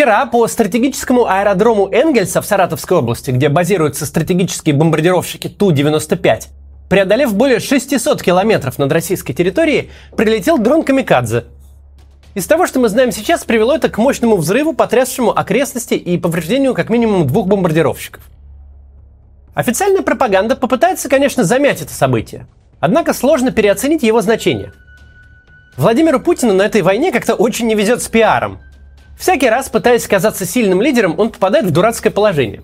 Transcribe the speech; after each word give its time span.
Вчера 0.00 0.24
по 0.24 0.48
стратегическому 0.48 1.26
аэродрому 1.26 1.90
Энгельса 1.92 2.40
в 2.40 2.46
Саратовской 2.46 2.96
области, 2.96 3.32
где 3.32 3.50
базируются 3.50 4.06
стратегические 4.06 4.74
бомбардировщики 4.74 5.48
Ту-95, 5.48 6.44
преодолев 6.88 7.34
более 7.34 7.60
600 7.60 8.22
километров 8.22 8.78
над 8.78 8.90
российской 8.92 9.34
территорией, 9.34 9.90
прилетел 10.16 10.56
дрон 10.56 10.84
«Камикадзе». 10.84 11.44
Из 12.34 12.46
того, 12.46 12.66
что 12.66 12.80
мы 12.80 12.88
знаем 12.88 13.12
сейчас, 13.12 13.44
привело 13.44 13.74
это 13.74 13.90
к 13.90 13.98
мощному 13.98 14.38
взрыву, 14.38 14.72
потрясшему 14.72 15.38
окрестности 15.38 15.92
и 15.92 16.16
повреждению 16.16 16.72
как 16.72 16.88
минимум 16.88 17.26
двух 17.26 17.46
бомбардировщиков. 17.46 18.22
Официальная 19.52 20.00
пропаганда 20.00 20.56
попытается, 20.56 21.10
конечно, 21.10 21.44
замять 21.44 21.82
это 21.82 21.92
событие. 21.92 22.46
Однако 22.80 23.12
сложно 23.12 23.50
переоценить 23.50 24.02
его 24.02 24.22
значение. 24.22 24.72
Владимиру 25.76 26.20
Путину 26.20 26.54
на 26.54 26.62
этой 26.62 26.80
войне 26.80 27.12
как-то 27.12 27.34
очень 27.34 27.66
не 27.66 27.74
везет 27.74 28.02
с 28.02 28.08
пиаром. 28.08 28.60
Всякий 29.20 29.50
раз, 29.50 29.68
пытаясь 29.68 30.06
казаться 30.06 30.46
сильным 30.46 30.80
лидером, 30.80 31.14
он 31.18 31.28
попадает 31.28 31.66
в 31.66 31.70
дурацкое 31.72 32.10
положение. 32.10 32.62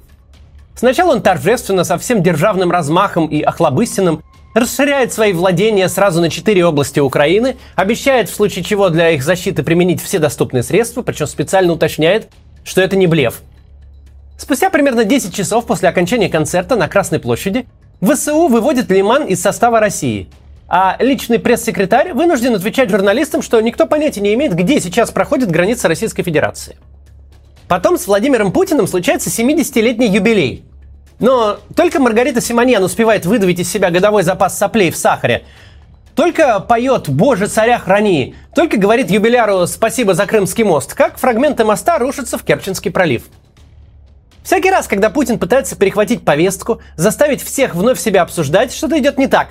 Сначала 0.75 1.13
он 1.13 1.21
торжественно, 1.21 1.85
со 1.85 1.99
всем 1.99 2.23
державным 2.23 2.71
размахом 2.71 3.27
и 3.27 3.43
охлобыстиным 3.43 4.23
расширяет 4.55 5.13
свои 5.13 5.35
владения 5.35 5.87
сразу 5.91 6.23
на 6.23 6.31
четыре 6.31 6.65
области 6.65 6.99
Украины, 6.99 7.57
обещает 7.75 8.31
в 8.31 8.35
случае 8.35 8.65
чего 8.65 8.89
для 8.89 9.11
их 9.11 9.23
защиты 9.23 9.63
применить 9.63 10.03
все 10.03 10.19
доступные 10.19 10.63
средства, 10.63 11.03
причем 11.03 11.27
специально 11.27 11.75
уточняет, 11.75 12.31
что 12.65 12.81
это 12.81 12.97
не 12.97 13.07
блеф. 13.07 13.43
Спустя 14.39 14.71
примерно 14.71 15.05
10 15.05 15.35
часов 15.35 15.67
после 15.67 15.91
окончания 15.91 16.31
концерта 16.31 16.75
на 16.75 16.89
Красной 16.89 17.21
площади 17.21 17.67
ВСУ 18.01 18.49
выводит 18.49 18.91
Лиман 18.91 19.27
из 19.27 19.43
состава 19.43 19.79
России. 19.79 20.31
А 20.69 20.97
личный 20.99 21.39
пресс-секретарь 21.39 22.13
вынужден 22.13 22.55
отвечать 22.55 22.91
журналистам, 22.91 23.43
что 23.43 23.61
никто 23.61 23.87
понятия 23.87 24.21
не 24.21 24.35
имеет, 24.35 24.55
где 24.55 24.81
сейчас 24.81 25.11
проходит 25.13 25.51
граница 25.51 25.87
Российской 25.87 26.25
Федерации. 26.25 26.77
Потом 27.69 27.99
с 27.99 28.07
Владимиром 28.07 28.53
Путиным 28.53 28.87
случается 28.87 29.31
70-летний 29.31 30.09
юбилей. 30.09 30.65
Но 31.19 31.59
только 31.75 32.01
Маргарита 32.01 32.41
Симоньян 32.41 32.83
успевает 32.83 33.27
выдавить 33.27 33.61
из 33.61 33.71
себя 33.71 33.91
годовой 33.91 34.23
запас 34.23 34.59
соплей 34.59 34.91
в 34.91 34.97
сахаре. 34.97 35.45
Только 36.15 36.61
поет 36.61 37.09
«Боже, 37.09 37.47
царя 37.47 37.79
храни», 37.79 38.35
только 38.55 38.77
говорит 38.77 39.11
юбиляру 39.11 39.67
«Спасибо 39.67 40.15
за 40.15 40.27
Крымский 40.27 40.65
мост», 40.65 40.95
как 40.95 41.19
фрагменты 41.19 41.65
моста 41.65 41.99
рушатся 41.99 42.39
в 42.39 42.43
Керченский 42.43 42.91
пролив. 42.91 43.25
Всякий 44.43 44.71
раз, 44.71 44.87
когда 44.87 45.11
Путин 45.11 45.39
пытается 45.39 45.77
перехватить 45.77 46.25
повестку, 46.25 46.81
заставить 46.97 47.43
всех 47.43 47.75
вновь 47.75 48.01
себя 48.01 48.23
обсуждать, 48.23 48.73
что-то 48.73 48.99
идет 48.99 49.19
не 49.19 49.27
так. 49.27 49.49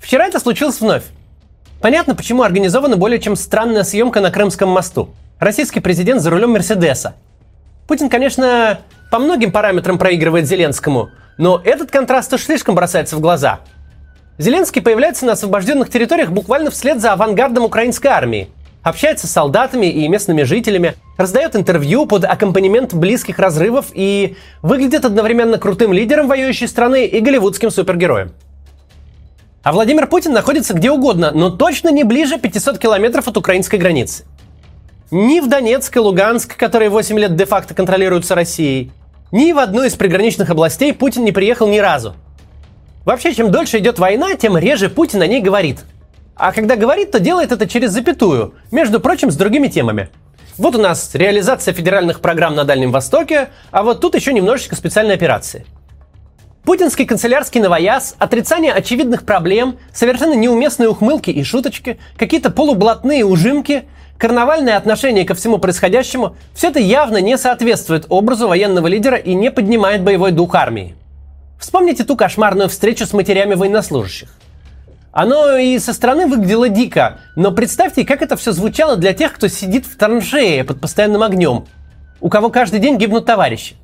Вчера 0.00 0.26
это 0.26 0.40
случилось 0.40 0.80
вновь. 0.80 1.04
Понятно, 1.80 2.14
почему 2.14 2.42
организована 2.42 2.96
более 2.96 3.20
чем 3.20 3.36
странная 3.36 3.84
съемка 3.84 4.20
на 4.20 4.30
Крымском 4.30 4.68
мосту. 4.68 5.10
Российский 5.38 5.80
президент 5.80 6.20
за 6.20 6.30
рулем 6.30 6.50
Мерседеса. 6.50 7.14
Путин, 7.86 8.08
конечно, 8.08 8.80
по 9.10 9.18
многим 9.18 9.52
параметрам 9.52 9.98
проигрывает 9.98 10.46
Зеленскому, 10.46 11.10
но 11.38 11.60
этот 11.64 11.90
контраст 11.90 12.32
уж 12.32 12.42
слишком 12.42 12.74
бросается 12.74 13.16
в 13.16 13.20
глаза. 13.20 13.60
Зеленский 14.38 14.82
появляется 14.82 15.26
на 15.26 15.32
освобожденных 15.32 15.90
территориях 15.90 16.30
буквально 16.30 16.70
вслед 16.70 17.00
за 17.00 17.12
авангардом 17.12 17.64
украинской 17.64 18.08
армии– 18.08 18.48
общается 18.82 19.26
с 19.26 19.32
солдатами 19.32 19.86
и 19.86 20.08
местными 20.08 20.42
жителями, 20.42 20.94
раздает 21.16 21.56
интервью 21.56 22.06
под 22.06 22.24
аккомпанемент 22.24 22.94
близких 22.94 23.38
разрывов 23.38 23.86
и 23.92 24.36
выглядит 24.62 25.04
одновременно 25.04 25.58
крутым 25.58 25.92
лидером 25.92 26.28
воюющей 26.28 26.68
страны 26.68 27.06
и 27.06 27.20
голливудским 27.20 27.70
супергероем. 27.70 28.32
А 29.62 29.72
Владимир 29.72 30.06
Путин 30.06 30.32
находится 30.32 30.74
где 30.74 30.90
угодно, 30.90 31.32
но 31.32 31.50
точно 31.50 31.90
не 31.90 32.04
ближе 32.04 32.38
500 32.38 32.78
километров 32.78 33.28
от 33.28 33.36
украинской 33.36 33.76
границы. 33.76 34.24
Ни 35.10 35.40
в 35.40 35.48
Донецк 35.48 35.94
и 35.96 35.98
Луганск, 35.98 36.56
которые 36.56 36.88
8 36.88 37.18
лет 37.18 37.36
де-факто 37.36 37.74
контролируются 37.74 38.34
Россией, 38.34 38.92
ни 39.32 39.52
в 39.52 39.58
одну 39.58 39.84
из 39.84 39.94
приграничных 39.94 40.50
областей 40.50 40.92
Путин 40.92 41.24
не 41.24 41.32
приехал 41.32 41.68
ни 41.68 41.78
разу. 41.78 42.14
Вообще, 43.04 43.34
чем 43.34 43.50
дольше 43.50 43.78
идет 43.78 43.98
война, 43.98 44.34
тем 44.34 44.56
реже 44.56 44.88
Путин 44.88 45.22
о 45.22 45.26
ней 45.26 45.40
говорит– 45.40 45.80
а 46.40 46.52
когда 46.52 46.74
говорит, 46.74 47.10
то 47.10 47.20
делает 47.20 47.52
это 47.52 47.68
через 47.68 47.90
запятую, 47.90 48.54
между 48.70 48.98
прочим, 48.98 49.30
с 49.30 49.36
другими 49.36 49.68
темами. 49.68 50.08
Вот 50.56 50.74
у 50.74 50.80
нас 50.80 51.14
реализация 51.14 51.74
федеральных 51.74 52.20
программ 52.20 52.54
на 52.54 52.64
Дальнем 52.64 52.92
Востоке, 52.92 53.50
а 53.70 53.82
вот 53.82 54.00
тут 54.00 54.14
еще 54.14 54.32
немножечко 54.32 54.74
специальной 54.74 55.14
операции. 55.14 55.66
Путинский 56.70 57.04
канцелярский 57.04 57.60
новояз, 57.60 58.14
отрицание 58.20 58.72
очевидных 58.72 59.24
проблем, 59.24 59.76
совершенно 59.92 60.34
неуместные 60.34 60.88
ухмылки 60.88 61.28
и 61.28 61.42
шуточки, 61.42 61.98
какие-то 62.16 62.50
полублатные 62.50 63.24
ужимки, 63.24 63.86
карнавальное 64.16 64.76
отношение 64.76 65.24
ко 65.24 65.34
всему 65.34 65.58
происходящему– 65.58 66.36
все 66.54 66.68
это 66.68 66.78
явно 66.78 67.16
не 67.16 67.36
соответствует 67.38 68.06
образу 68.08 68.46
военного 68.46 68.86
лидера 68.86 69.16
и 69.16 69.34
не 69.34 69.50
поднимает 69.50 70.04
боевой 70.04 70.30
дух 70.30 70.54
армии. 70.54 70.94
Вспомните 71.58 72.04
ту 72.04 72.16
кошмарную 72.16 72.68
встречу 72.68 73.04
с 73.04 73.12
матерями 73.12 73.54
военнослужащих. 73.56 74.28
Оно 75.10 75.56
и 75.56 75.76
со 75.80 75.92
стороны 75.92 76.28
выглядело 76.28 76.68
дико, 76.68 77.18
но 77.34 77.50
представьте, 77.50 78.04
как 78.04 78.22
это 78.22 78.36
все 78.36 78.52
звучало 78.52 78.94
для 78.94 79.12
тех, 79.12 79.32
кто 79.32 79.48
сидит 79.48 79.86
в 79.86 79.96
траншее 79.96 80.62
под 80.62 80.80
постоянным 80.80 81.24
огнем, 81.24 81.66
у 82.20 82.28
кого 82.28 82.48
каждый 82.48 82.78
день 82.78 82.96
гибнут 82.96 83.26
товарищи. 83.26 83.74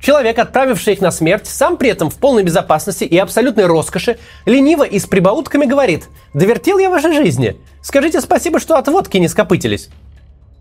Человек, 0.00 0.38
отправивший 0.38 0.92
их 0.92 1.00
на 1.00 1.10
смерть, 1.10 1.46
сам 1.46 1.76
при 1.76 1.90
этом 1.90 2.10
в 2.10 2.16
полной 2.16 2.42
безопасности 2.42 3.04
и 3.04 3.16
абсолютной 3.18 3.66
роскоши, 3.66 4.18
лениво 4.44 4.84
и 4.84 4.98
с 4.98 5.06
прибаутками 5.06 5.64
говорит 5.64 6.08
«Довертел 6.34 6.78
я 6.78 6.90
вашей 6.90 7.12
жизни. 7.12 7.56
Скажите 7.82 8.20
спасибо, 8.20 8.60
что 8.60 8.76
от 8.76 8.88
водки 8.88 9.16
не 9.16 9.28
скопытились». 9.28 9.88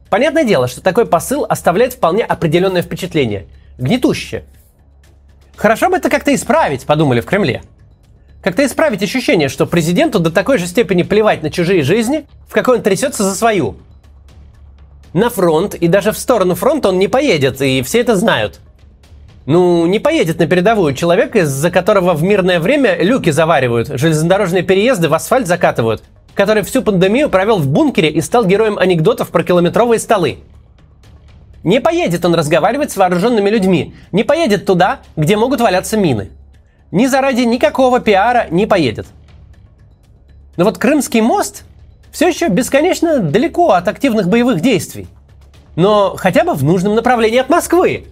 Понятное 0.10 0.46
дело, 0.46 0.68
что 0.68 0.82
такой 0.82 1.06
посыл 1.06 1.46
оставляет 1.48 1.94
вполне 1.94 2.24
определенное 2.24 2.82
впечатление. 2.82 3.48
Гнетущее. 3.78 4.46
Хорошо 5.58 5.90
бы 5.90 5.98
это 5.98 6.10
как-то 6.10 6.34
исправить, 6.34 6.86
подумали 6.86 7.22
в 7.22 7.26
Кремле. 7.26 7.64
Как-то 8.42 8.66
исправить 8.66 9.02
ощущение, 9.02 9.50
что 9.50 9.66
президенту 9.66 10.20
до 10.20 10.30
такой 10.30 10.60
же 10.60 10.68
степени 10.68 11.04
плевать 11.04 11.42
на 11.42 11.50
чужие 11.50 11.82
жизни, 11.82 12.28
в 12.48 12.54
какой 12.54 12.78
он 12.78 12.84
трясется 12.84 13.24
за 13.24 13.36
свою. 13.36 13.78
На 15.14 15.30
фронт 15.30 15.74
и 15.76 15.88
даже 15.88 16.12
в 16.12 16.18
сторону 16.18 16.56
фронта 16.56 16.90
он 16.90 17.00
не 17.00 17.08
поедет, 17.08 17.62
и 17.62 17.82
все 17.82 18.02
это 18.02 18.16
знают. 18.16 18.60
Ну, 19.46 19.86
не 19.86 20.00
поедет 20.00 20.40
на 20.40 20.48
передовую 20.48 20.94
человек, 20.96 21.36
из-за 21.36 21.70
которого 21.70 22.14
в 22.14 22.24
мирное 22.24 22.60
время 22.60 22.98
люки 23.02 23.30
заваривают, 23.30 23.90
железнодорожные 23.90 24.64
переезды 24.64 25.08
в 25.08 25.14
асфальт 25.14 25.48
закатывают, 25.48 26.04
который 26.34 26.64
всю 26.64 26.82
пандемию 26.82 27.30
провел 27.30 27.58
в 27.58 27.68
бункере 27.68 28.10
и 28.10 28.22
стал 28.22 28.46
героем 28.46 28.78
анекдотов 28.78 29.30
про 29.30 29.44
километровые 29.44 30.00
столы. 30.00 30.40
Не 31.64 31.80
поедет 31.80 32.26
он 32.26 32.36
разговаривать 32.36 32.92
с 32.92 32.98
вооруженными 32.98 33.50
людьми, 33.50 33.94
не 34.12 34.24
поедет 34.24 34.66
туда, 34.66 35.00
где 35.16 35.38
могут 35.38 35.62
валяться 35.62 35.98
мины 35.98 36.30
ни 36.96 37.08
заради 37.08 37.42
никакого 37.42 38.00
пиара 38.00 38.48
не 38.52 38.66
поедет. 38.66 39.08
Но 40.56 40.64
вот 40.64 40.78
Крымский 40.78 41.20
мост 41.20 41.64
все 42.12 42.30
еще 42.30 42.48
бесконечно 42.48 43.20
далеко 43.20 43.72
от 43.72 43.90
активных 43.90 44.30
боевых 44.30 44.62
действий. 44.62 45.08
Но 45.76 46.16
хотя 46.16 46.46
бы 46.46 46.54
в 46.54 46.64
нужном 46.64 46.96
направлении 46.96 47.40
от 47.40 47.50
Москвы. 47.50 48.06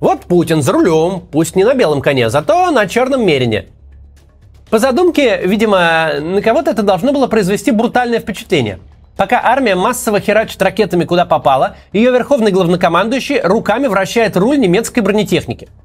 Вот 0.00 0.22
Путин 0.26 0.62
за 0.62 0.72
рулем, 0.72 1.22
пусть 1.30 1.56
не 1.56 1.64
на 1.64 1.74
белом 1.74 2.00
коне, 2.00 2.30
зато 2.30 2.70
на 2.70 2.86
черном 2.86 3.26
мерине. 3.26 3.66
По 4.70 4.78
задумке, 4.78 5.40
видимо, 5.44 6.20
на 6.20 6.42
кого-то 6.42 6.70
это 6.70 6.82
должно 6.82 7.12
было 7.12 7.26
произвести 7.26 7.70
брутальное 7.70 8.20
впечатление. 8.20 8.78
Пока 9.16 9.40
армия 9.42 9.74
массово 9.74 10.20
херачит 10.20 10.60
ракетами 10.62 11.04
куда 11.04 11.24
попало, 11.24 11.76
ее 11.92 12.12
верховный 12.12 12.52
главнокомандующий 12.52 13.40
руками 13.40 13.88
вращает 13.88 14.36
руль 14.36 14.58
немецкой 14.58 15.00
бронетехники– 15.00 15.68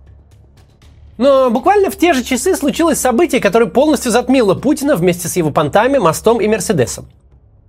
но 1.18 1.52
буквально 1.52 1.92
в 1.92 1.96
те 1.96 2.14
же 2.14 2.24
часы 2.24 2.56
случилось 2.56 3.00
событие, 3.00 3.40
которое 3.40 3.68
полностью 3.68 4.12
затмило 4.12 4.56
Путина 4.56 4.96
вместе 4.96 5.28
с 5.28 5.36
его 5.36 5.52
понтами, 5.52 5.98
мостом 5.98 6.42
и 6.42 6.48
Мерседесом. 6.48 7.06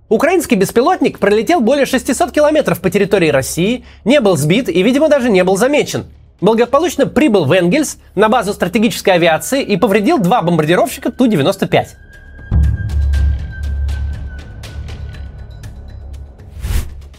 Украинский 0.09 0.55
беспилотник 0.55 1.19
пролетел 1.19 1.61
более 1.61 1.85
600 1.85 2.31
километров 2.31 2.79
по 2.79 2.89
территории 2.89 3.29
России, 3.29 3.85
не 4.03 4.19
был 4.19 4.37
сбит 4.37 4.69
и, 4.69 4.81
видимо, 4.81 5.09
даже 5.09 5.29
не 5.29 5.43
был 5.43 5.57
замечен. 5.57 6.05
Благополучно 6.41 7.05
прибыл 7.05 7.45
в 7.45 7.51
Энгельс 7.51 7.97
на 8.15 8.29
базу 8.29 8.53
стратегической 8.53 9.13
авиации 9.13 9.63
и 9.63 9.77
повредил 9.77 10.17
два 10.19 10.41
бомбардировщика 10.41 11.11
Ту-95. 11.11 11.87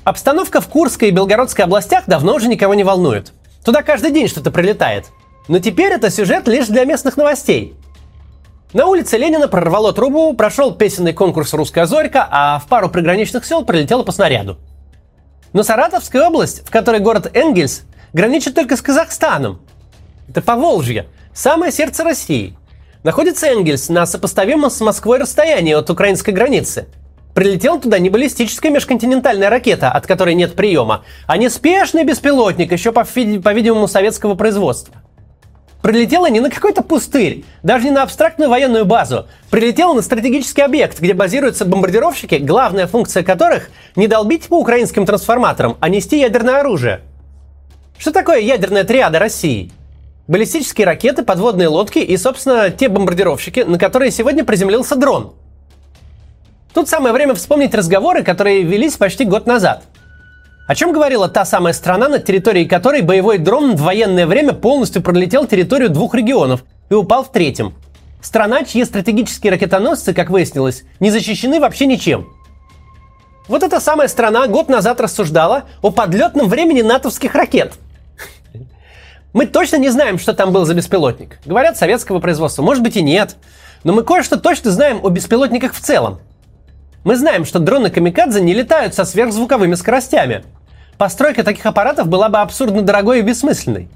Обстановка 0.05 0.61
в 0.61 0.69
Курской 0.69 1.09
и 1.09 1.11
Белгородской 1.11 1.65
областях 1.65 2.05
давно 2.07 2.35
уже 2.35 2.49
никого 2.49 2.75
не 2.75 2.85
волнует. 2.85 3.33
Туда 3.65 3.83
каждый 3.83 4.13
день 4.13 4.29
что-то 4.29 4.51
прилетает– 4.51 5.07
но 5.49 5.59
теперь 5.59 5.93
это 5.93 6.11
сюжет 6.11 6.49
лишь 6.49 6.67
для 6.67 6.85
местных 6.85 7.17
новостей. 7.17 7.77
На 8.73 8.87
улице 8.87 9.17
Ленина 9.17 9.49
прорвало 9.49 9.93
трубу, 9.93 10.35
прошел 10.35 10.75
песенный 10.75 11.12
конкурс 11.12 11.55
«Русская 11.55 11.87
зорька», 11.87 12.27
а 12.31 12.59
в 12.59 12.67
пару 12.67 12.89
приграничных 12.89 13.47
сел 13.47 13.65
прилетело 13.65 14.03
по 14.03 14.12
снаряду. 14.12 14.59
Но 15.53 15.62
Саратовская 15.62 16.27
область, 16.27 16.67
в 16.67 16.71
которой 16.71 17.01
город 17.01 17.31
Энгельс, 17.33 17.85
граничит 18.17 18.55
только 18.55 18.79
с 18.79 18.81
Казахстаном. 18.81 19.61
Это 20.27 20.41
Поволжье, 20.41 21.05
самое 21.35 21.71
сердце 21.71 22.03
России. 22.03 22.57
Находится 23.03 23.47
Энгельс 23.47 23.91
на 23.91 24.07
сопоставимом 24.07 24.71
с 24.71 24.81
Москвой 24.81 25.19
расстоянии 25.19 25.75
от 25.75 25.91
украинской 25.91 26.31
границы. 26.31 26.87
Прилетела 27.35 27.79
туда 27.79 27.99
не 27.99 28.09
баллистическая 28.09 28.73
межконтинентальная 28.73 29.51
ракета, 29.51 29.91
от 29.91 30.07
которой 30.07 30.35
нет 30.35 30.57
приема, 30.57 31.05
а 31.27 31.37
неспешный 31.37 32.05
беспилотник, 32.05 32.73
еще, 32.73 32.91
по-видимому, 32.91 33.87
советского 33.87 34.35
производства. 34.35 34.95
Прилетела 35.83 36.31
не 36.31 36.41
на 36.41 36.49
какой-то 36.49 36.83
пустырь, 36.83 37.45
даже 37.62 37.85
не 37.85 37.91
на 37.91 38.03
абстрактную 38.03 38.49
военную 38.49 38.87
базу. 38.87 39.27
Прилетела 39.51 39.93
на 39.93 40.01
стратегический 40.01 40.62
объект, 40.62 41.01
где 41.01 41.12
базируются 41.12 41.67
бомбардировщики, 41.67 42.37
главная 42.37 42.87
функция 42.87 43.23
которых 43.23 43.69
не 43.95 44.09
долбить 44.09 44.47
по 44.47 44.59
украинским 44.59 45.05
трансформаторам, 45.05 45.77
а 45.81 45.91
нести 45.91 46.19
ядерное 46.19 46.61
оружие. 46.61 47.03
Что 47.99 48.13
такое 48.13 48.41
ядерная 48.41 48.85
триада 48.85 49.19
России? 49.19 49.73
Баллистические 50.29 50.87
ракеты, 50.87 51.23
подводные 51.23 51.69
лодки 51.69 51.99
и, 51.99 52.17
собственно, 52.17 52.71
те 52.71 52.89
бомбардировщики, 52.89 53.61
на 53.61 53.79
которые 53.79 54.11
сегодня 54.11 54.45
приземлился 54.45 54.97
дрон. 54.97 55.35
Тут 56.75 56.89
самое 56.89 57.15
время 57.15 57.35
вспомнить 57.35 57.75
разговоры, 57.75 58.23
которые 58.23 58.63
велись 58.63 58.97
почти 58.97 59.25
год 59.25 59.47
назад– 59.47 59.85
о 60.67 60.75
чем 60.75 60.93
говорила 60.93 61.29
та 61.29 61.45
самая 61.45 61.73
страна, 61.73 62.09
на 62.09 62.19
территории 62.19 62.65
которой 62.65 63.01
боевой 63.01 63.39
дрон 63.39 63.77
в 63.77 63.83
военное 63.83 64.27
время 64.27 64.53
полностью 64.53 65.01
пролетел 65.01 65.47
территорию 65.47 65.91
двух 65.91 66.13
регионов 66.15 66.65
и 66.91 66.95
упал 66.95 67.23
в 67.23 67.31
третьем? 67.31 67.75
Страна, 68.21 68.65
чьи 68.65 68.85
стратегические 68.85 69.53
ракетоносцы, 69.53 70.13
как 70.13 70.29
выяснилось, 70.29 70.83
не 70.99 71.13
защищены 71.13 71.61
вообще 71.61 71.87
ничем. 71.87 72.33
Вот 73.47 73.63
эта 73.63 73.79
самая 73.79 74.09
страна 74.09 74.49
год 74.49 74.69
назад 74.69 75.01
рассуждала 75.01 75.67
о 75.83 75.93
подлетном 75.93 76.49
времени 76.49 76.83
натовских 76.83 77.37
ракет. 77.37 77.75
Мы 79.37 79.44
точно 79.44 79.77
не 79.77 79.91
знаем, 79.91 80.19
что 80.19 80.33
там 80.33 80.50
был 80.50 80.65
за 80.65 80.73
беспилотник. 80.73 81.41
Говорят, 81.44 81.77
советского 81.77 82.21
производства. 82.21 82.62
Может 82.62 82.83
быть 82.83 82.97
и 82.97 83.03
нет. 83.03 83.37
Но 83.85 83.93
мы 83.93 84.03
кое-что 84.03 84.38
точно 84.38 84.71
знаем 84.71 85.00
о 85.03 85.11
беспилотниках 85.11 85.75
в 85.75 85.81
целом. 85.81 86.21
Мы 87.05 87.17
знаем, 87.17 87.44
что 87.44 87.59
дроны 87.59 87.91
Камикадзе 87.91 88.41
не 88.41 88.55
летают 88.55 88.94
со 88.94 89.05
сверхзвуковыми 89.05 89.75
скоростями– 89.75 90.43
постройка 90.97 91.44
таких 91.44 91.67
аппаратов 91.67 92.09
была 92.09 92.31
бы 92.31 92.38
абсурдно 92.38 92.81
дорогой 92.81 93.19
и 93.19 93.23
бессмысленной. 93.23 93.91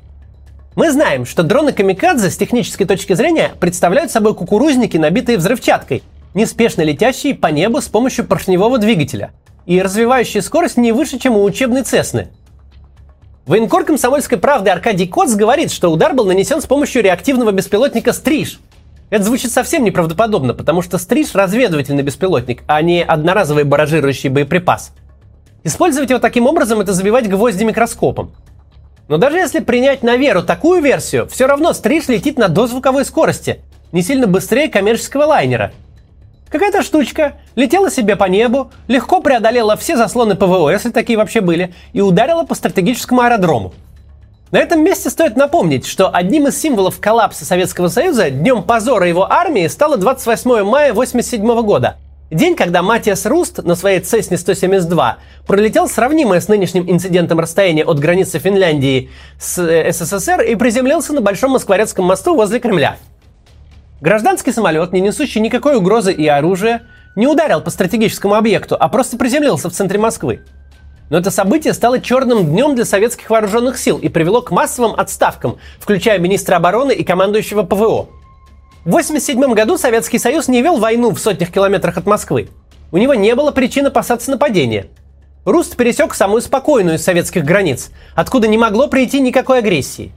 Мы 0.77 0.93
знаем, 0.93 1.25
что 1.25 1.43
дроны 1.43 1.73
Камикадзе 1.73 2.29
с 2.29 2.37
технической 2.37 2.87
точки 2.87 3.15
зрения 3.15 3.53
представляют 3.59 4.11
собой 4.11 4.35
кукурузники, 4.35 4.99
набитые 4.99 5.39
взрывчаткой, 5.39 6.03
неспешно 6.35 6.83
летящие 6.83 7.35
по 7.35 7.47
небу 7.47 7.81
с 7.81 7.89
помощью 7.89 8.27
поршневого 8.27 8.77
двигателя 8.77 9.31
и 9.65 9.81
развивающие 9.81 10.43
скорость 10.43 10.77
не 10.77 10.93
выше, 10.93 11.19
чем 11.19 11.39
у 11.39 11.45
учебной 11.45 11.83
Цесны. 11.83 12.29
Военкор 13.51 13.85
комсомольской 13.85 14.39
правды 14.39 14.71
Аркадий 14.71 15.09
Коц 15.09 15.35
говорит, 15.35 15.73
что 15.73 15.91
удар 15.91 16.15
был 16.15 16.25
нанесен 16.25 16.63
с 16.63 16.67
помощью 16.67 17.03
реактивного 17.03 17.51
беспилотника 17.51 18.13
«Стриж». 18.13 18.61
Это 19.11 19.25
звучит 19.25 19.51
совсем 19.51 19.83
неправдоподобно, 19.83 20.55
потому 20.55 20.83
что 20.83 20.99
«Стриж»— 20.99 21.31
разведывательный 21.35 22.05
беспилотник, 22.05 22.63
а 22.69 22.81
не 22.81 23.03
одноразовый 23.03 23.65
баражирующий 23.65 24.29
боеприпас– 24.29 24.93
Использовать 25.65 26.11
его 26.11 26.21
таким 26.21 26.47
образом– 26.47 26.81
это 26.81 26.93
забивать 26.93 27.29
гвозди 27.29 27.65
микроскопом. 27.65 28.31
Но 29.09 29.19
даже 29.19 29.39
если 29.39 29.59
принять 29.59 30.05
на 30.05 30.17
веру 30.17 30.45
такую 30.45 30.81
версию, 30.81 31.27
все 31.29 31.47
равно 31.47 31.73
стриж 31.73 32.07
летит 32.07 32.39
на 32.39 32.47
дозвуковой 32.47 33.05
скорости, 33.05 33.61
не 33.91 34.03
сильно 34.03 34.29
быстрее 34.29 34.69
коммерческого 34.69 35.25
лайнера. 35.25 35.73
Какая-то 36.51 36.83
штучка 36.83 37.35
летела 37.55 37.91
себе 37.91 38.17
по 38.17 38.25
небу, 38.25 38.71
легко 38.89 39.21
преодолела 39.21 39.77
все 39.77 39.97
заслоны 39.97 40.35
ПВО, 40.35 40.71
если 40.71 40.91
такие 40.91 41.17
вообще 41.17 41.41
были, 41.41 41.75
и 41.93 42.01
ударила 42.01 42.45
по 42.45 42.55
стратегическому 42.55 43.23
аэродрому. 43.23 43.73
На 44.51 44.59
этом 44.59 44.83
месте 44.83 45.11
стоит 45.11 45.37
напомнить, 45.37 45.87
что 45.87 46.13
одним 46.13 46.49
из 46.49 46.61
символов 46.61 47.01
коллапса 47.01 47.45
Советского 47.45 47.87
Союза, 47.89 48.31
днем 48.31 48.65
позора 48.65 49.07
его 49.07 49.31
армии, 49.31 49.69
стало 49.69 49.97
28 49.97 50.65
мая 50.65 50.91
1987 50.91 51.63
года– 51.63 51.97
День, 52.31 52.55
когда 52.55 52.81
Матиас 52.81 53.27
Руст 53.27 53.61
на 53.65 53.75
своей 53.75 53.99
Цесне 53.99 54.39
172 54.39 55.19
пролетел 55.49 55.89
сравнимое 55.89 56.39
с 56.39 56.47
нынешним 56.47 56.89
инцидентом 56.89 57.41
расстояние 57.41 57.85
от 57.85 57.99
границы 57.99 58.39
Финляндии 58.39 59.11
с 59.37 59.59
э, 59.59 59.91
СССР 59.91 60.43
и 60.43 60.55
приземлился 60.55 61.13
на 61.13 61.23
Большом 61.23 61.51
Москворецком 61.53 62.05
мосту 62.05 62.37
возле 62.37 62.61
Кремля. 62.61 62.99
Гражданский 64.01 64.53
самолет, 64.53 64.93
не 64.93 65.01
несущий 65.03 65.43
никакой 65.43 65.77
угрозы 65.77 66.13
и 66.13 66.27
оружия, 66.27 66.83
не 67.17 67.27
ударил 67.27 67.61
по 67.61 67.69
стратегическому 67.69 68.35
объекту, 68.35 68.77
а 68.81 68.89
просто 68.89 69.19
приземлился 69.19 69.69
в 69.69 69.73
центре 69.73 69.99
Москвы. 69.99 70.41
Но 71.11 71.19
это 71.19 71.31
событие 71.31 71.75
стало 71.75 72.01
черным 72.01 72.47
днем 72.47 72.75
для 72.75 72.87
советских 72.87 73.29
вооруженных 73.29 73.77
сил 73.77 73.99
и 73.99 74.09
привело 74.09 74.41
к 74.41 74.53
массовым 74.53 74.99
отставкам, 74.99 75.59
включая 75.79 76.19
министра 76.19 76.57
обороны 76.57 76.93
и 76.93 77.05
командующего 77.05 77.63
ПВО. 77.63 78.09
В 78.85 78.89
1987 78.89 79.53
году 79.53 79.77
Советский 79.77 80.19
Союз 80.19 80.49
не 80.49 80.63
вел 80.63 80.79
войну 80.79 81.11
в 81.11 81.19
сотнях 81.19 81.51
километрах 81.51 81.99
от 81.99 82.07
Москвы. 82.07 82.49
У 82.93 82.97
него 82.97 83.13
не 83.13 83.35
было 83.35 83.51
причин 83.51 83.87
опасаться 83.87 84.31
нападения. 84.31 84.87
Руст 85.45 85.77
пересек 85.77 86.15
самую 86.15 86.41
спокойную 86.41 86.97
из 86.97 87.05
советских 87.05 87.45
границ, 87.45 87.91
откуда 88.15 88.49
не 88.49 88.57
могло 88.57 88.89
прийти 88.89 89.21
никакой 89.21 89.59
агрессии. 89.59 90.13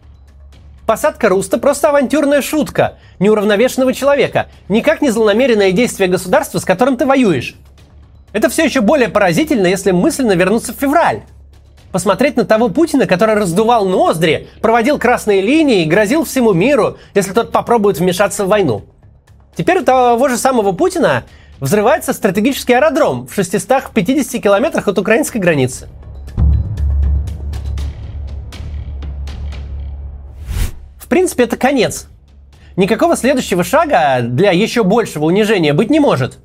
Посадка 0.86 1.30
Руста– 1.30 1.58
просто 1.60 1.90
авантюрная 1.90 2.42
шутка 2.42 2.98
неуравновешенного 3.20 3.94
человека, 3.94 4.48
никак 4.68 5.02
не 5.02 5.10
злонамеренное 5.10 5.72
действие 5.72 6.10
государства, 6.10 6.60
с 6.60 6.66
которым 6.66 6.98
ты 6.98 7.06
воюешь. 7.06 7.56
Это 8.34 8.50
все 8.50 8.66
еще 8.66 8.82
более 8.82 9.10
поразительно, 9.10 9.68
если 9.68 9.92
мысленно 9.92 10.34
вернуться 10.34 10.74
в 10.74 10.78
февраль 10.78 11.22
посмотреть 11.94 12.36
на 12.36 12.44
того 12.44 12.70
Путина, 12.70 13.06
который 13.06 13.36
раздувал 13.36 13.86
ноздри, 13.86 14.50
проводил 14.62 14.98
красные 14.98 15.42
линии 15.42 15.84
и 15.84 15.86
грозил 15.86 16.26
всему 16.26 16.52
миру, 16.52 16.98
если 17.14 17.32
тот 17.32 17.52
попробует 17.52 18.00
вмешаться 18.00 18.44
в 18.44 18.50
войну. 18.50 18.84
Теперь 19.56 19.80
у 19.80 19.86
того 19.86 20.28
же 20.28 20.38
самого 20.38 20.72
Путина 20.72 21.24
взрывается 21.60 22.12
стратегический 22.12 22.74
аэродром 22.74 23.28
в 23.28 23.36
650 23.36 24.42
километрах 24.42 24.88
от 24.88 24.98
украинской 24.98 25.38
границы. 25.38 25.88
Принципе, 31.13 31.44
это 31.44 31.57
конец. 31.57 32.07
Никакого 32.75 33.15
следующего 33.15 33.63
шага 33.63 34.21
для 34.21 34.51
еще 34.51 34.83
большего 34.83 35.25
унижения 35.25 35.74
быть 35.74 35.89
не 35.89 36.00
может. 36.00 36.39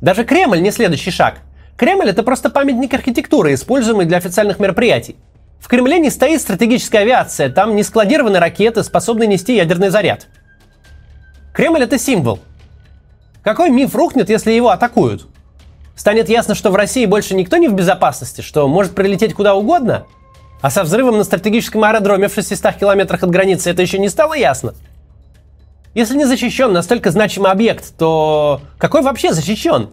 Даже 0.00 0.24
Кремль 0.24 0.60
не 0.60 0.70
следующий 0.70 1.10
шаг– 1.10 1.38
Кремль— 1.80 2.08
это 2.10 2.22
просто 2.22 2.50
памятник 2.50 2.92
архитектуры, 2.92 3.54
используемый 3.54 4.04
для 4.04 4.18
официальных 4.18 4.58
мероприятий. 4.58 5.16
В 5.60 5.66
Кремле 5.66 5.98
не 5.98 6.10
стоит 6.10 6.42
стратегическая 6.42 6.98
авиация, 6.98 7.48
там 7.48 7.74
не 7.74 7.82
складированы 7.82 8.38
ракеты, 8.38 8.84
способные 8.84 9.26
нести 9.26 9.56
ядерный 9.56 9.88
заряд. 9.88 10.26
Кремль— 11.54 11.82
это 11.84 11.98
символ. 11.98 12.38
Какой 13.42 13.70
миф 13.70 13.94
рухнет, 13.94 14.28
если 14.28 14.52
его 14.52 14.68
атакуют? 14.68 15.26
Станет 15.96 16.28
ясно, 16.28 16.54
что 16.54 16.70
в 16.70 16.76
России 16.76 17.06
больше 17.06 17.34
никто 17.34 17.56
не 17.56 17.68
в 17.68 17.72
безопасности, 17.72 18.42
что 18.42 18.68
может 18.68 18.94
прилететь 18.94 19.32
куда 19.32 19.54
угодно? 19.54 20.04
А 20.60 20.70
со 20.70 20.84
взрывом 20.84 21.16
на 21.16 21.24
стратегическом 21.24 21.84
аэродроме 21.84 22.28
в 22.28 22.34
600 22.34 22.74
километрах 22.74 23.22
от 23.22 23.30
границы 23.30 23.70
это 23.70 23.80
еще 23.80 23.98
не 23.98 24.08
стало 24.08 24.34
ясно? 24.34 24.74
Если 25.94 26.16
не 26.16 26.24
защищен 26.24 26.72
настолько 26.72 27.10
значимый 27.10 27.50
объект, 27.50 27.96
то 27.96 28.60
какой 28.78 29.02
вообще 29.02 29.32
защищен? 29.32 29.88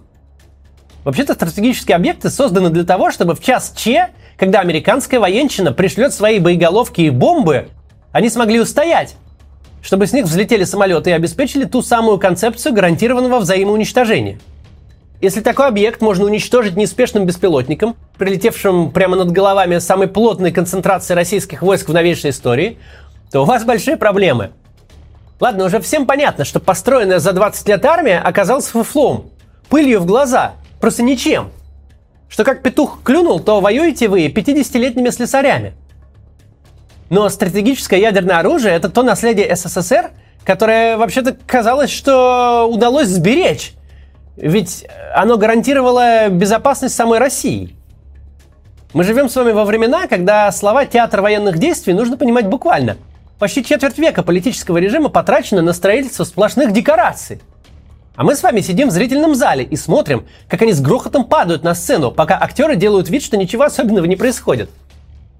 Вообще-то 1.06 1.36
стратегические 1.36 1.96
объекты 1.96 2.30
созданы 2.30 2.70
для 2.70 2.84
того, 2.84 3.12
чтобы 3.12 3.34
в 3.34 3.42
час 3.42 3.74
Че, 3.76 4.10
когда 4.38 4.60
американская 4.60 5.22
военщина 5.22 5.72
пришлет 5.72 6.14
свои 6.14 6.40
боеголовки 6.40 7.02
и 7.02 7.10
бомбы, 7.10 7.70
они 8.12 8.30
смогли 8.30 8.60
устоять, 8.60 9.16
чтобы 9.82 10.06
с 10.06 10.12
них 10.12 10.26
взлетели 10.26 10.66
самолеты 10.66 11.12
и 11.12 11.14
обеспечили 11.14 11.64
ту 11.64 11.82
самую 11.82 12.20
концепцию 12.20 12.74
гарантированного 12.74 13.40
взаимоуничтожения. 13.40 14.38
Если 15.20 15.42
такой 15.42 15.68
объект 15.68 16.02
можно 16.02 16.26
уничтожить 16.26 16.76
неспешным 16.76 17.26
беспилотником, 17.26 17.96
прилетевшим 18.18 18.92
прямо 18.92 19.16
над 19.16 19.32
головами 19.32 19.80
самой 19.80 20.08
плотной 20.08 20.52
концентрации 20.52 21.14
российских 21.14 21.62
войск 21.62 21.90
в 21.90 21.94
новейшей 21.94 22.30
истории, 22.30 22.78
то 23.32 23.42
у 23.42 23.46
вас 23.46 23.64
большие 23.64 23.98
проблемы. 23.98 24.52
Ладно, 25.40 25.66
уже 25.66 25.80
всем 25.80 26.06
понятно, 26.06 26.46
что 26.46 26.60
построенная 26.60 27.20
за 27.20 27.34
20 27.34 27.68
лет 27.68 27.86
армия 27.86 28.20
оказалась 28.20 28.68
фуфлом, 28.68 29.32
пылью 29.70 30.00
в 30.00 30.06
глаза– 30.06 30.54
Просто 30.80 31.04
ничем. 31.04 31.50
Что 32.30 32.44
как 32.44 32.62
петух 32.62 33.02
клюнул, 33.04 33.40
то 33.40 33.62
воюете 33.62 34.10
вы 34.10 34.28
50-летними 34.28 35.10
слесарями. 35.10 35.74
Но 37.10 37.30
стратегическое 37.30 38.00
ядерное 38.00 38.40
оружие 38.40 38.76
это 38.76 38.90
то 38.90 39.02
наследие 39.02 39.56
СССР, 39.56 40.12
которое 40.44 40.98
вообще-то 40.98 41.36
казалось, 41.48 41.90
что 41.90 42.68
удалось 42.70 43.08
сберечь. 43.08 43.74
Ведь 44.38 44.88
оно 45.14 45.38
гарантировало 45.38 46.30
безопасность 46.30 46.96
самой 46.96 47.20
России. 47.20 47.76
Мы 48.94 49.04
живем 49.04 49.28
с 49.28 49.36
вами 49.36 49.52
во 49.52 49.66
времена, 49.66 50.08
когда 50.08 50.50
слова 50.52 50.86
«театр 50.86 51.20
военных 51.22 51.58
действий» 51.58 51.94
нужно 51.94 52.16
понимать 52.16 52.48
буквально. 52.48 52.98
Почти 53.38 53.64
четверть 53.64 53.98
века 53.98 54.24
политического 54.24 54.78
режима 54.78 55.10
потрачено 55.10 55.62
на 55.62 55.74
строительство 55.74 56.24
сплошных 56.24 56.72
декораций– 56.72 57.42
а 58.18 58.24
мы 58.24 58.36
с 58.36 58.42
вами 58.42 58.62
сидим 58.62 58.90
в 58.90 58.92
зрительном 58.92 59.36
зале 59.36 59.64
и 59.64 59.76
смотрим, 59.76 60.26
как 60.50 60.64
они 60.64 60.74
с 60.74 60.82
грохотом 60.82 61.24
падают 61.24 61.64
на 61.64 61.76
сцену, 61.76 62.12
пока 62.12 62.42
актеры 62.42 62.76
делают 62.76 63.10
вид, 63.10 63.22
что 63.22 63.38
ничего 63.38 63.66
особенного 63.66 64.06
не 64.06 64.16
происходит. 64.16 64.72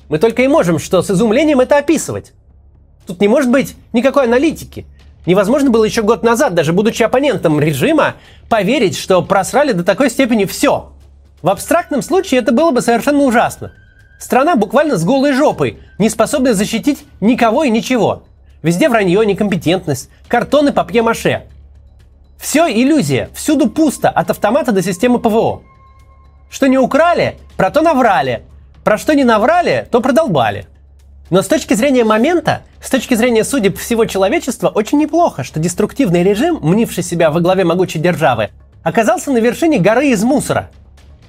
Мы 0.10 0.20
только 0.20 0.44
и 0.44 0.48
можем 0.48 0.78
что 0.78 1.02
с 1.02 1.10
изумлением 1.10 1.60
это 1.60 1.80
описывать. 1.80 2.34
Тут 3.08 3.20
не 3.20 3.28
может 3.28 3.50
быть 3.50 3.76
никакой 3.94 4.26
аналитики. 4.26 4.86
Невозможно 5.28 5.70
было 5.70 5.84
еще 5.84 6.04
год 6.04 6.24
назад, 6.24 6.54
даже 6.54 6.72
будучи 6.72 7.04
оппонентом 7.04 7.60
режима, 7.60 8.16
поверить, 8.48 8.98
что 8.98 9.22
просрали 9.22 9.74
до 9.74 9.84
такой 9.84 10.10
степени 10.10 10.46
все. 10.46 10.94
В 11.42 11.50
абстрактном 11.50 12.02
случае 12.02 12.40
это 12.40 12.54
было 12.54 12.72
бы 12.72 12.82
совершенно 12.82 13.20
ужасно. 13.20 13.74
Страна 14.20 14.56
буквально 14.56 14.96
с 14.96 15.04
голой 15.04 15.34
жопой, 15.34 15.80
не 16.00 16.10
способная 16.10 16.54
защитить 16.54 17.06
никого 17.20 17.66
и 17.66 17.70
ничего. 17.70 18.24
Везде 18.64 18.88
вранье, 18.88 19.26
некомпетентность, 19.26 20.10
картоны 20.30 20.72
папье-маше. 20.72 21.44
Все 22.40 22.66
иллюзия, 22.70 23.30
всюду 23.34 23.70
пусто, 23.70 24.10
от 24.10 24.30
автомата 24.30 24.72
до 24.72 24.82
системы 24.82 25.20
ПВО. 25.20 25.62
Что 26.50 26.68
не 26.68 26.78
украли, 26.78 27.38
про 27.58 27.70
то 27.70 27.82
наврали. 27.82 28.44
Про 28.86 28.98
что 28.98 29.14
не 29.14 29.26
наврали, 29.26 29.90
то 29.92 30.00
продолбали. 30.00 30.68
Но 31.30 31.42
с 31.42 31.48
точки 31.48 31.74
зрения 31.74 32.06
момента, 32.06 32.62
с 32.82 32.90
точки 32.90 33.14
зрения 33.14 33.44
судеб 33.44 33.78
всего 33.78 34.06
человечества, 34.06 34.70
очень 34.70 34.98
неплохо, 34.98 35.44
что 35.44 35.60
деструктивный 35.60 36.24
режим, 36.24 36.60
мнивший 36.62 37.04
себя 37.04 37.32
во 37.32 37.42
главе 37.42 37.66
могучей 37.66 38.00
державы, 38.00 38.50
оказался 38.82 39.32
на 39.32 39.40
вершине 39.40 39.80
горы 39.80 40.10
из 40.12 40.24
мусора. 40.24 40.70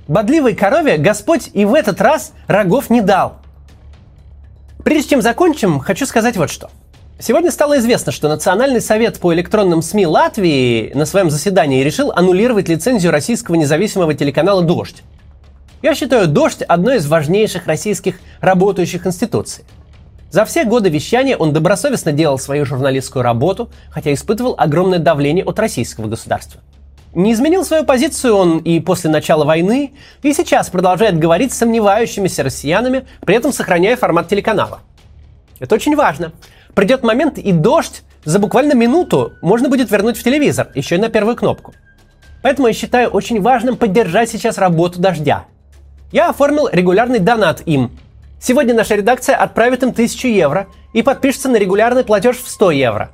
Бодливой 0.06 0.54
корове 0.54 0.98
Господь 0.98 1.50
и 1.52 1.64
в 1.64 1.74
этот 1.74 2.00
раз 2.00 2.32
рогов 2.46 2.90
не 2.90 3.00
дал. 3.00 3.38
Прежде 4.84 5.10
чем 5.10 5.22
закончим, 5.22 5.80
хочу 5.80 6.06
сказать 6.06 6.36
вот 6.36 6.50
что. 6.50 6.70
Сегодня 7.20 7.50
стало 7.50 7.78
известно, 7.78 8.12
что 8.12 8.28
Национальный 8.28 8.80
совет 8.80 9.18
по 9.18 9.34
электронным 9.34 9.82
СМИ 9.82 10.06
Латвии 10.06 10.92
на 10.94 11.04
своем 11.04 11.30
заседании 11.30 11.82
решил 11.82 12.12
аннулировать 12.12 12.68
лицензию 12.68 13.10
российского 13.10 13.56
независимого 13.56 14.14
телеканала 14.14 14.62
«Дождь». 14.62 15.02
Я 15.82 15.96
считаю 15.96 16.28
«Дождь» 16.28 16.62
одной 16.62 16.98
из 16.98 17.08
важнейших 17.08 17.66
российских 17.66 18.20
работающих 18.40 19.04
институций. 19.04 19.64
За 20.30 20.44
все 20.44 20.64
годы 20.64 20.90
вещания 20.90 21.37
он 21.37 21.54
добросовестно 21.54 22.12
делал 22.12 22.38
свою 22.38 22.66
журналистскую 22.66 23.23
работу, 23.23 23.70
хотя 23.90 24.12
испытывал 24.12 24.54
огромное 24.58 24.99
давление 24.99 25.44
от 25.44 25.58
российского 25.58 26.06
государства. 26.06 26.61
Не 27.14 27.32
изменил 27.32 27.64
свою 27.64 27.85
позицию 27.85 28.35
он 28.35 28.58
и 28.58 28.78
после 28.80 29.08
начала 29.08 29.44
войны, 29.47 29.94
и 30.23 30.35
сейчас 30.35 30.68
продолжает 30.68 31.18
говорить 31.18 31.54
с 31.54 31.58
сомневающимися 31.58 32.42
россиянами, 32.42 33.06
при 33.25 33.37
этом 33.37 33.52
сохраняя 33.52 33.97
формат 33.97 34.28
телеканала. 34.28 34.80
Это 35.61 35.75
очень 35.75 35.97
важно. 35.97 36.32
Придет 36.75 37.02
момент, 37.02 37.38
и 37.38 37.50
дождь 37.50 38.02
за 38.25 38.38
буквально 38.38 38.75
минуту 38.75 39.32
можно 39.40 39.70
будет 39.70 39.90
вернуть 39.90 40.18
в 40.18 40.23
телевизор, 40.23 40.68
еще 40.75 40.97
и 40.97 40.99
на 40.99 41.08
первую 41.08 41.37
кнопку. 41.37 41.73
Поэтому 42.42 42.68
я 42.68 42.75
считаю 42.75 43.08
очень 43.08 43.40
важным 43.40 43.76
поддержать 43.76 44.28
сейчас 44.28 44.58
работу 44.58 45.00
дождя. 45.00 45.47
Я 46.12 46.28
оформил 46.28 46.68
регулярный 46.70 47.18
донат 47.18 47.62
им– 47.64 47.92
Сегодня 48.40 48.75
наша 48.75 48.95
редакция 48.95 49.37
отправит 49.37 49.83
им 49.83 49.90
1000 49.90 50.28
евро 50.28 50.68
и 50.92 51.02
подпишется 51.02 51.49
на 51.49 51.57
регулярный 51.57 52.04
платеж 52.04 52.37
в 52.37 52.49
100 52.49 52.71
евро. 52.73 53.11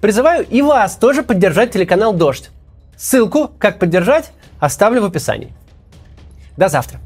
Призываю 0.00 0.46
и 0.46 0.62
вас 0.62 0.96
тоже 0.96 1.22
поддержать 1.22 1.72
телеканал 1.72 2.12
«Дождь». 2.12 2.50
Ссылку, 2.96 3.50
как 3.58 3.78
поддержать, 3.78 4.32
оставлю 4.60 5.02
в 5.02 5.04
описании. 5.04 5.52
До 6.56 6.68
завтра. 6.68 7.00